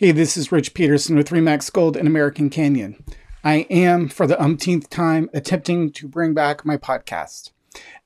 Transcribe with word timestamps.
Hey, 0.00 0.12
this 0.12 0.36
is 0.36 0.52
Rich 0.52 0.74
Peterson 0.74 1.16
with 1.16 1.30
Remax 1.30 1.72
Gold 1.72 1.96
and 1.96 2.06
American 2.06 2.50
Canyon. 2.50 3.02
I 3.42 3.66
am, 3.68 4.08
for 4.08 4.28
the 4.28 4.40
umpteenth 4.40 4.88
time, 4.88 5.28
attempting 5.34 5.90
to 5.90 6.06
bring 6.06 6.34
back 6.34 6.64
my 6.64 6.76
podcast. 6.76 7.50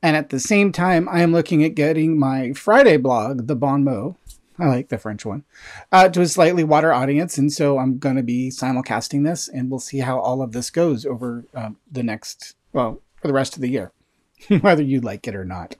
And 0.00 0.14
at 0.14 0.28
the 0.28 0.38
same 0.38 0.70
time, 0.70 1.08
I 1.08 1.22
am 1.22 1.32
looking 1.32 1.64
at 1.64 1.74
getting 1.74 2.16
my 2.16 2.52
Friday 2.52 2.96
blog, 2.96 3.48
The 3.48 3.56
Bon 3.56 3.82
Mot, 3.82 4.14
I 4.56 4.66
like 4.68 4.88
the 4.88 4.98
French 4.98 5.26
one, 5.26 5.42
uh, 5.90 6.08
to 6.10 6.20
a 6.20 6.28
slightly 6.28 6.62
wider 6.62 6.92
audience. 6.92 7.38
And 7.38 7.52
so 7.52 7.80
I'm 7.80 7.98
going 7.98 8.14
to 8.14 8.22
be 8.22 8.50
simulcasting 8.50 9.24
this, 9.24 9.48
and 9.48 9.68
we'll 9.68 9.80
see 9.80 9.98
how 9.98 10.20
all 10.20 10.42
of 10.42 10.52
this 10.52 10.70
goes 10.70 11.04
over 11.04 11.44
um, 11.54 11.76
the 11.90 12.04
next, 12.04 12.54
well, 12.72 13.00
for 13.20 13.26
the 13.26 13.34
rest 13.34 13.56
of 13.56 13.62
the 13.62 13.68
year. 13.68 13.90
whether 14.60 14.82
you 14.82 15.00
like 15.00 15.26
it 15.26 15.34
or 15.34 15.44
not. 15.44 15.76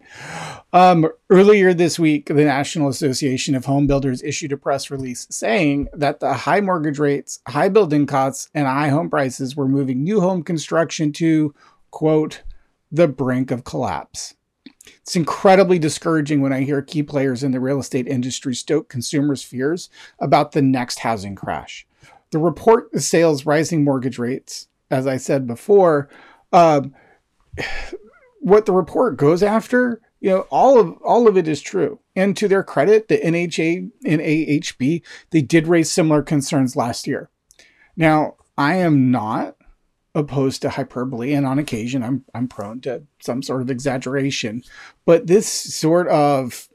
Um, 0.73 1.09
earlier 1.29 1.73
this 1.75 1.99
week, 1.99 2.27
the 2.27 2.45
National 2.45 2.89
Association 2.89 3.55
of 3.55 3.65
Home 3.65 3.87
Builders 3.87 4.23
issued 4.23 4.53
a 4.53 4.57
press 4.57 4.91
release 4.91 5.27
saying 5.31 5.89
that 5.93 6.21
the 6.21 6.35
high 6.35 6.61
mortgage 6.61 6.99
rates, 6.99 7.41
high 7.49 7.68
building 7.68 8.07
costs, 8.07 8.49
and 8.54 8.67
high 8.67 8.89
home 8.89 9.11
prices 9.11 9.57
were 9.57 9.68
moving 9.68 10.03
new 10.03 10.21
home 10.21 10.43
construction 10.43 11.13
to, 11.13 11.54
quote, 11.91 12.43
the 12.93 13.09
brink 13.09 13.51
of 13.51 13.65
collapse. 13.65 14.35
It's 15.03 15.17
incredibly 15.17 15.79
discouraging 15.79 16.40
when 16.40 16.53
I 16.53 16.63
hear 16.63 16.82
key 16.82 17.03
players 17.03 17.43
in 17.43 17.53
the 17.53 17.61
real 17.61 17.81
estate 17.81 18.07
industry 18.07 18.54
stoke 18.54 18.89
consumers' 18.89 19.43
fears 19.43 19.89
about 20.18 20.53
the 20.53 20.63
next 20.63 21.01
housing 21.01 21.35
crash. 21.35 21.87
The 22.31 22.39
report 22.39 22.95
sales 23.01 23.46
rising 23.46 23.85
mortgage 23.85 24.18
rates, 24.18 24.68
as 24.90 25.07
I 25.07 25.17
said 25.17 25.46
before. 25.46 26.09
Um, 26.53 26.95
what 28.40 28.67
the 28.67 28.72
report 28.72 29.17
goes 29.17 29.43
after, 29.43 30.00
you 30.21 30.30
know, 30.30 30.40
all 30.50 30.79
of 30.79 30.96
all 31.03 31.29
of 31.29 31.36
it 31.36 31.46
is 31.46 31.61
true. 31.61 32.00
And 32.17 32.36
to 32.36 32.48
their 32.48 32.62
credit, 32.62 33.08
the 33.08 33.19
NHA 33.19 33.91
and 34.05 34.20
AHB, 34.20 35.03
they 35.31 35.42
did 35.42 35.67
raise 35.67 35.91
similar 35.91 36.22
concerns 36.22 36.77
last 36.77 37.06
year. 37.06 37.31
Now, 37.97 38.37
I 38.59 38.77
am 38.77 39.11
not 39.11 39.56
opposed 40.15 40.62
to 40.62 40.70
hyperbole, 40.70 41.33
and 41.33 41.47
on 41.47 41.59
occasion 41.59 42.03
I'm 42.03 42.25
I'm 42.34 42.48
prone 42.48 42.81
to 42.83 43.05
some 43.20 43.42
sort 43.42 43.62
of 43.62 43.70
exaggeration. 43.70 44.62
But 45.05 45.27
this 45.27 45.48
sort 45.48 46.09
of 46.09 46.69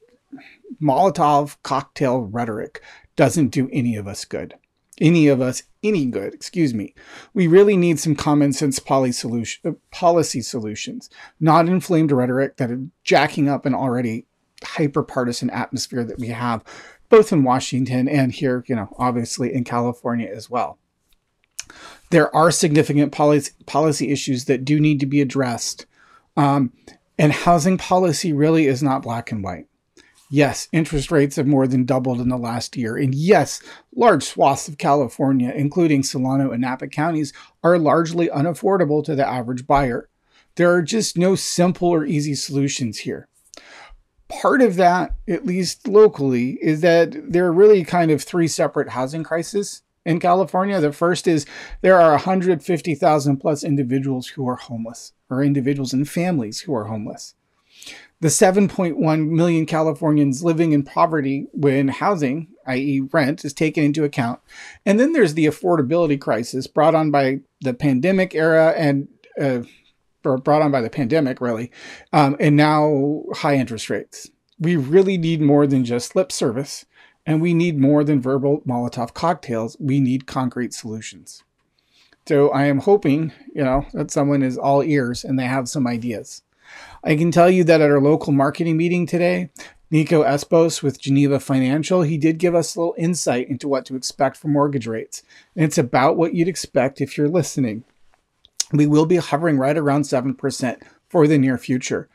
Molotov 0.81 1.57
cocktail 1.63 2.21
rhetoric 2.21 2.81
doesn't 3.15 3.49
do 3.49 3.69
any 3.71 3.95
of 3.95 4.07
us 4.07 4.25
good 4.25 4.55
any 4.99 5.27
of 5.27 5.41
us 5.41 5.63
any 5.83 6.05
good, 6.05 6.33
excuse 6.33 6.73
me. 6.73 6.95
We 7.33 7.47
really 7.47 7.77
need 7.77 7.99
some 7.99 8.15
common 8.15 8.53
sense 8.53 8.79
solution, 9.11 9.69
uh, 9.69 9.75
policy 9.91 10.41
solutions, 10.41 11.09
not 11.39 11.67
inflamed 11.67 12.11
rhetoric 12.11 12.57
that 12.57 12.71
are 12.71 12.81
jacking 13.03 13.47
up 13.47 13.65
an 13.65 13.75
already 13.75 14.25
hyper 14.63 15.03
partisan 15.03 15.49
atmosphere 15.49 16.03
that 16.03 16.17
we 16.17 16.29
have 16.29 16.63
both 17.09 17.31
in 17.31 17.43
Washington 17.43 18.07
and 18.07 18.31
here, 18.31 18.63
you 18.67 18.75
know, 18.75 18.93
obviously 18.97 19.53
in 19.53 19.63
California 19.63 20.29
as 20.33 20.49
well. 20.49 20.79
There 22.11 22.33
are 22.35 22.51
significant 22.51 23.11
policy, 23.11 23.51
policy 23.65 24.11
issues 24.11 24.45
that 24.45 24.65
do 24.65 24.79
need 24.79 24.99
to 24.99 25.05
be 25.05 25.21
addressed. 25.21 25.85
Um, 26.37 26.73
and 27.17 27.31
housing 27.31 27.77
policy 27.77 28.33
really 28.33 28.67
is 28.67 28.83
not 28.83 29.01
black 29.01 29.31
and 29.31 29.43
white. 29.43 29.67
Yes, 30.35 30.67
interest 30.73 31.11
rates 31.11 31.37
have 31.37 31.47
more 31.47 31.65
than 31.65 31.85
doubled 31.85 32.19
in 32.19 32.27
the 32.27 32.35
last 32.35 32.75
year. 32.75 32.97
And 32.97 33.15
yes, 33.15 33.61
large 33.95 34.23
swaths 34.23 34.67
of 34.67 34.77
California, 34.77 35.53
including 35.55 36.03
Solano 36.03 36.51
and 36.51 36.59
Napa 36.59 36.87
counties, 36.87 37.31
are 37.63 37.79
largely 37.79 38.27
unaffordable 38.27 39.01
to 39.05 39.15
the 39.15 39.25
average 39.25 39.65
buyer. 39.65 40.09
There 40.55 40.73
are 40.73 40.81
just 40.81 41.17
no 41.17 41.35
simple 41.35 41.87
or 41.87 42.03
easy 42.03 42.35
solutions 42.35 42.97
here. 42.97 43.29
Part 44.27 44.61
of 44.61 44.75
that, 44.75 45.15
at 45.25 45.45
least 45.45 45.87
locally, 45.87 46.57
is 46.61 46.81
that 46.81 47.31
there 47.31 47.45
are 47.45 47.53
really 47.53 47.85
kind 47.85 48.11
of 48.11 48.21
three 48.21 48.49
separate 48.49 48.89
housing 48.89 49.23
crises 49.23 49.83
in 50.05 50.19
California. 50.19 50.81
The 50.81 50.91
first 50.91 51.29
is 51.29 51.45
there 51.79 51.97
are 51.97 52.11
150,000 52.11 53.37
plus 53.37 53.63
individuals 53.63 54.27
who 54.27 54.45
are 54.49 54.57
homeless, 54.57 55.13
or 55.29 55.41
individuals 55.41 55.93
and 55.93 56.09
families 56.09 56.59
who 56.59 56.75
are 56.75 56.87
homeless 56.87 57.35
the 58.21 58.29
7.1 58.29 59.29
million 59.29 59.65
Californians 59.65 60.43
living 60.43 60.71
in 60.71 60.83
poverty 60.83 61.47
when 61.51 61.89
housing, 61.89 62.47
i.e., 62.65 63.01
rent, 63.11 63.43
is 63.43 63.53
taken 63.53 63.83
into 63.83 64.03
account. 64.03 64.39
And 64.85 64.99
then 64.99 65.13
there's 65.13 65.33
the 65.33 65.45
affordability 65.45 66.19
crisis 66.19 66.65
brought 66.65 66.95
on 66.95 67.11
by 67.11 67.41
the 67.61 67.73
pandemic 67.73 68.33
era 68.33 68.73
and 68.77 69.07
uh, 69.39 69.59
brought 70.23 70.61
on 70.61 70.71
by 70.71 70.81
the 70.81 70.89
pandemic, 70.89 71.41
really, 71.41 71.71
um, 72.13 72.35
and 72.39 72.55
now 72.55 73.23
high 73.35 73.55
interest 73.55 73.89
rates. 73.89 74.29
We 74.59 74.75
really 74.75 75.17
need 75.17 75.41
more 75.41 75.67
than 75.67 75.83
just 75.83 76.15
lip 76.15 76.31
service, 76.31 76.85
and 77.25 77.41
we 77.41 77.53
need 77.53 77.77
more 77.77 78.03
than 78.03 78.21
verbal 78.21 78.61
Molotov 78.61 79.13
cocktails. 79.13 79.75
We 79.79 79.99
need 79.99 80.25
concrete 80.25 80.73
solutions. 80.73 81.43
So 82.27 82.49
I 82.49 82.65
am 82.65 82.79
hoping, 82.79 83.33
you 83.53 83.63
know, 83.63 83.85
that 83.93 84.09
someone 84.09 84.41
is 84.41 84.57
all 84.57 84.81
ears 84.81 85.23
and 85.23 85.37
they 85.37 85.45
have 85.45 85.69
some 85.69 85.85
ideas. 85.85 86.41
I 87.03 87.15
can 87.15 87.31
tell 87.31 87.49
you 87.49 87.63
that 87.65 87.81
at 87.81 87.89
our 87.89 88.01
local 88.01 88.33
marketing 88.33 88.77
meeting 88.77 89.05
today, 89.05 89.49
Nico 89.91 90.23
Espos 90.23 90.81
with 90.81 90.99
Geneva 90.99 91.39
Financial, 91.39 92.01
he 92.01 92.17
did 92.17 92.39
give 92.39 92.55
us 92.55 92.75
a 92.75 92.79
little 92.79 92.95
insight 92.97 93.47
into 93.49 93.67
what 93.67 93.85
to 93.85 93.95
expect 93.95 94.37
for 94.37 94.47
mortgage 94.47 94.87
rates. 94.87 95.21
And 95.55 95.63
it's 95.63 95.77
about 95.77 96.17
what 96.17 96.33
you'd 96.33 96.47
expect 96.47 97.01
if 97.01 97.17
you're 97.17 97.29
listening. 97.29 97.83
We 98.73 98.87
will 98.87 99.05
be 99.05 99.17
hovering 99.17 99.57
right 99.57 99.77
around 99.77 100.01
7% 100.01 100.81
for 101.07 101.27
the 101.27 101.37
near 101.37 101.57
future. 101.57 102.09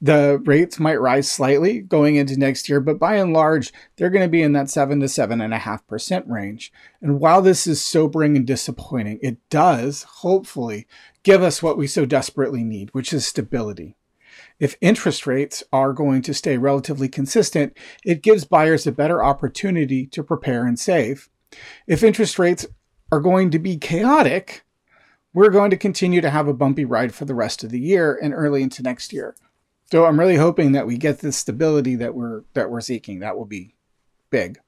The 0.00 0.42
rates 0.44 0.78
might 0.78 1.00
rise 1.00 1.30
slightly 1.30 1.80
going 1.80 2.16
into 2.16 2.36
next 2.36 2.68
year, 2.68 2.80
but 2.80 2.98
by 2.98 3.16
and 3.16 3.32
large, 3.32 3.72
they're 3.96 4.10
going 4.10 4.24
to 4.24 4.28
be 4.28 4.42
in 4.42 4.52
that 4.52 4.68
7 4.68 5.00
to 5.00 5.06
7.5% 5.06 6.28
range. 6.28 6.72
And 7.00 7.20
while 7.20 7.40
this 7.40 7.66
is 7.66 7.80
sobering 7.80 8.36
and 8.36 8.46
disappointing, 8.46 9.18
it 9.22 9.38
does, 9.48 10.02
hopefully, 10.02 10.86
give 11.24 11.42
us 11.42 11.62
what 11.62 11.76
we 11.76 11.88
so 11.88 12.06
desperately 12.06 12.62
need, 12.62 12.90
which 12.92 13.12
is 13.12 13.26
stability. 13.26 13.96
If 14.60 14.76
interest 14.80 15.26
rates 15.26 15.64
are 15.72 15.92
going 15.92 16.22
to 16.22 16.34
stay 16.34 16.58
relatively 16.58 17.08
consistent, 17.08 17.76
it 18.04 18.22
gives 18.22 18.44
buyers 18.44 18.86
a 18.86 18.92
better 18.92 19.24
opportunity 19.24 20.06
to 20.06 20.22
prepare 20.22 20.64
and 20.64 20.78
save. 20.78 21.28
If 21.88 22.04
interest 22.04 22.38
rates 22.38 22.66
are 23.10 23.20
going 23.20 23.50
to 23.50 23.58
be 23.58 23.76
chaotic, 23.76 24.64
we're 25.32 25.50
going 25.50 25.70
to 25.70 25.76
continue 25.76 26.20
to 26.20 26.30
have 26.30 26.46
a 26.46 26.54
bumpy 26.54 26.84
ride 26.84 27.14
for 27.14 27.24
the 27.24 27.34
rest 27.34 27.64
of 27.64 27.70
the 27.70 27.80
year 27.80 28.16
and 28.22 28.32
early 28.32 28.62
into 28.62 28.82
next 28.82 29.12
year. 29.12 29.34
So 29.90 30.06
I'm 30.06 30.18
really 30.18 30.36
hoping 30.36 30.72
that 30.72 30.86
we 30.86 30.96
get 30.96 31.18
the 31.18 31.32
stability 31.32 31.96
that 31.96 32.14
we're 32.14 32.42
that 32.54 32.70
we're 32.70 32.80
seeking. 32.80 33.20
That 33.20 33.36
will 33.36 33.44
be 33.44 33.74
big. 34.30 34.58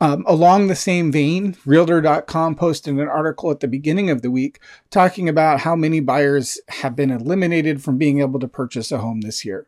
Um, 0.00 0.24
along 0.28 0.68
the 0.68 0.76
same 0.76 1.10
vein, 1.10 1.56
Realtor.com 1.66 2.54
posted 2.54 2.94
an 2.94 3.08
article 3.08 3.50
at 3.50 3.60
the 3.60 3.66
beginning 3.66 4.10
of 4.10 4.22
the 4.22 4.30
week 4.30 4.60
talking 4.90 5.28
about 5.28 5.60
how 5.60 5.74
many 5.74 5.98
buyers 5.98 6.60
have 6.68 6.94
been 6.94 7.10
eliminated 7.10 7.82
from 7.82 7.98
being 7.98 8.20
able 8.20 8.38
to 8.38 8.46
purchase 8.46 8.92
a 8.92 8.98
home 8.98 9.22
this 9.22 9.44
year. 9.44 9.66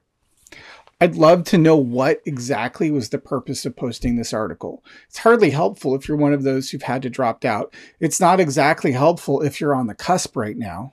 I'd 1.00 1.16
love 1.16 1.44
to 1.44 1.58
know 1.58 1.76
what 1.76 2.20
exactly 2.26 2.91
was 2.91 3.08
the 3.08 3.18
purpose 3.18 3.64
of 3.64 3.74
posting 3.74 4.16
this 4.16 4.34
article. 4.34 4.84
It's 5.08 5.18
hardly 5.18 5.50
helpful 5.50 5.94
if 5.94 6.06
you're 6.06 6.16
one 6.16 6.34
of 6.34 6.42
those 6.42 6.70
who've 6.70 6.82
had 6.82 7.00
to 7.02 7.10
drop 7.10 7.44
out. 7.44 7.74
It's 7.98 8.20
not 8.20 8.38
exactly 8.38 8.92
helpful 8.92 9.41
if 9.41 9.60
you're 9.60 9.74
on 9.74 9.86
the 9.86 9.94
cusp 9.94 10.36
right 10.36 10.58
now. 10.58 10.92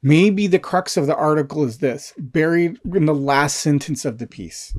Maybe 0.00 0.46
the 0.46 0.60
crux 0.60 0.96
of 0.96 1.08
the 1.08 1.16
article 1.16 1.64
is 1.64 1.78
this, 1.78 2.14
buried 2.16 2.78
in 2.84 3.06
the 3.06 3.14
last 3.14 3.56
sentence 3.56 4.04
of 4.04 4.18
the 4.18 4.26
piece. 4.28 4.76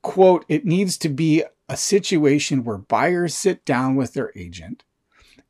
Quote, 0.00 0.46
it 0.48 0.64
needs 0.64 0.96
to 0.98 1.10
be 1.10 1.44
a 1.68 1.76
situation 1.76 2.64
where 2.64 2.78
buyers 2.78 3.34
sit 3.34 3.64
down 3.64 3.96
with 3.96 4.14
their 4.14 4.32
agent. 4.36 4.84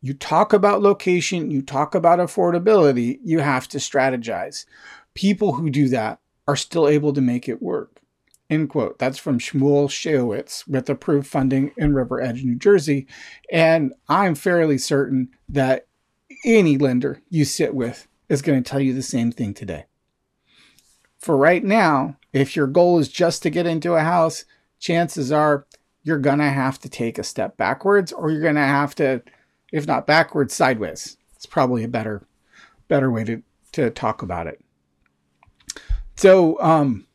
You 0.01 0.15
talk 0.15 0.53
about 0.53 0.83
location, 0.83 1.51
you 1.51 1.63
talk 1.63 1.95
about 1.95 2.19
affordability, 2.19 3.19
you 3.25 3.41
have 3.41 3.67
to 3.69 3.79
strategize. 3.79 4.67
People 5.15 5.55
who 5.55 5.71
do 5.71 5.89
that 5.89 6.21
are 6.47 6.57
still 6.57 6.89
able 6.89 7.13
to 7.15 7.21
make 7.21 7.49
it 7.49 7.63
work. 7.63 8.01
End 8.51 8.69
quote. 8.69 8.99
That's 8.99 9.19
from 9.19 9.39
Shmuel 9.39 9.89
Shayowitz 9.89 10.69
with 10.69 10.91
approved 10.91 11.27
funding 11.27 11.73
in 11.77 11.95
River 11.95 12.21
Edge, 12.21 12.45
New 12.45 12.57
Jersey. 12.57 13.07
And 13.51 13.95
I'm 14.09 14.35
fairly 14.35 14.77
certain 14.77 15.31
that 15.49 15.87
any 16.45 16.77
lender 16.77 17.23
you 17.31 17.45
sit 17.45 17.75
with 17.75 18.07
is 18.29 18.43
going 18.43 18.63
to 18.63 18.71
tell 18.71 18.81
you 18.81 18.93
the 18.93 19.03
same 19.03 19.33
thing 19.33 19.55
today. 19.55 19.87
For 21.19 21.37
right 21.37 21.65
now, 21.65 22.19
if 22.35 22.55
your 22.55 22.67
goal 22.67 22.99
is 22.99 23.09
just 23.09 23.43
to 23.43 23.51
get 23.51 23.67
into 23.67 23.95
a 23.95 24.01
house, 24.01 24.45
chances 24.79 25.33
are 25.33 25.67
you're 26.05 26.19
going 26.19 26.39
to 26.39 26.45
have 26.45 26.79
to 26.81 26.89
take 26.89 27.19
a 27.19 27.25
step 27.25 27.57
backwards 27.57 28.13
or 28.13 28.31
you're 28.31 28.43
going 28.43 28.55
to 28.55 28.61
have 28.61 28.95
to 28.95 29.23
if 29.73 29.89
not 29.89 30.07
backwards 30.07 30.55
sideways. 30.55 31.17
It's 31.35 31.47
probably 31.47 31.83
a 31.83 31.89
better 31.89 32.23
better 32.87 33.11
way 33.11 33.25
to 33.25 33.43
to 33.73 33.91
talk 33.91 34.23
about 34.23 34.47
it. 34.47 34.63
So 36.15 36.61
um 36.61 37.07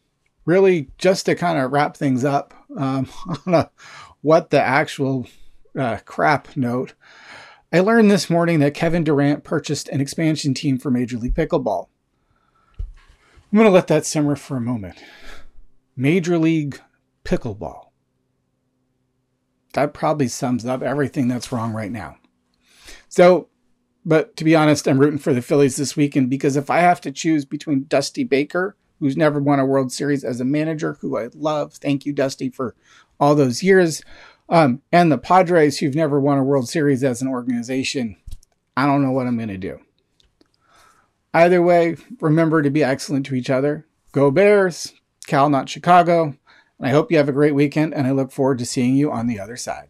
really 0.45 0.89
just 0.97 1.25
to 1.27 1.36
kind 1.36 1.57
of 1.57 1.71
wrap 1.71 1.95
things 1.95 2.25
up 2.25 2.53
um 2.75 3.07
on 3.45 3.53
a 3.53 3.69
what 4.21 4.50
the 4.50 4.62
actual 4.62 5.25
uh, 5.77 5.97
crap 6.03 6.57
note 6.57 6.94
i 7.71 7.80
learned 7.80 8.09
this 8.09 8.30
morning 8.30 8.59
that 8.59 8.74
kevin 8.74 9.03
durant 9.03 9.44
purchased 9.44 9.88
an 9.89 10.01
expansion 10.01 10.53
team 10.53 10.77
for 10.77 10.89
major 10.89 11.18
league 11.18 11.35
pickleball. 11.35 11.88
I'm 12.80 13.57
going 13.57 13.65
to 13.65 13.71
let 13.74 13.88
that 13.88 14.06
simmer 14.06 14.35
for 14.35 14.57
a 14.57 14.62
moment. 14.62 15.01
Major 15.95 16.38
league 16.38 16.80
pickleball 17.24 17.88
that 19.74 19.94
probably 19.94 20.27
sums 20.27 20.66
up 20.66 20.81
everything 20.81 21.27
that's 21.27 21.51
wrong 21.51 21.74
right 21.74 21.92
now. 21.92 22.18
So, 23.07 23.48
but 24.06 24.36
to 24.38 24.44
be 24.44 24.56
honest, 24.56 24.88
I'm 24.88 25.00
rooting 25.00 25.19
for 25.19 25.33
the 25.33 25.42
Phillies 25.42 25.77
this 25.77 25.95
weekend 25.95 26.30
because 26.30 26.56
if 26.56 26.69
I 26.69 26.80
have 26.80 27.01
to 27.01 27.12
choose 27.12 27.45
between 27.45 27.86
Dusty 27.86 28.24
Baker, 28.24 28.75
who's 29.00 29.18
never 29.18 29.39
won 29.39 29.60
a 29.60 29.66
World 29.66 29.92
Series 29.92 30.24
as 30.24 30.42
a 30.42 30.45
manager, 30.45 30.98
who 31.01 31.18
I 31.18 31.30
love, 31.33 31.74
thank 31.74 32.06
you, 32.06 32.13
Dusty, 32.13 32.50
for 32.50 32.75
all 33.19 33.36
those 33.36 33.63
years, 33.63 34.01
um, 34.50 34.81
and 34.92 35.12
the 35.12 35.18
Padres, 35.18 35.77
who've 35.77 35.95
never 35.95 36.19
won 36.19 36.38
a 36.38 36.44
World 36.44 36.68
Series 36.68 37.04
as 37.04 37.21
an 37.21 37.27
organization, 37.27 38.18
I 38.75 38.86
don't 38.86 39.04
know 39.04 39.12
what 39.12 39.27
I'm 39.27 39.38
going 39.38 39.50
to 39.50 39.57
do. 39.57 39.80
Either 41.33 41.62
way, 41.62 41.95
remember 42.19 42.62
to 42.62 42.71
be 42.71 42.83
excellent 42.83 43.25
to 43.27 43.36
each 43.36 43.50
other. 43.50 43.86
Go 44.12 44.31
Bears, 44.31 44.94
Cal, 45.27 45.50
not 45.50 45.69
Chicago. 45.69 46.36
And 46.80 46.88
I 46.88 46.92
hope 46.92 47.12
you 47.12 47.18
have 47.18 47.30
a 47.30 47.34
great 47.34 47.54
weekend, 47.54 47.94
and 47.94 48.08
I 48.08 48.12
look 48.12 48.31
forward 48.31 48.58
to 48.60 48.66
seeing 48.66 48.96
you 48.96 49.12
on 49.12 49.28
the 49.28 49.40
other 49.40 49.58
side. 49.58 49.90